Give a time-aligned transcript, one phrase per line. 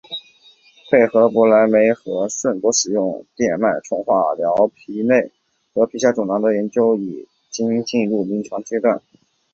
[0.89, 5.31] 配合博莱霉素和顺铂使用电脉冲化疗治疗皮内
[5.75, 8.99] 和皮下肿瘤的研究已经进入临床阶段。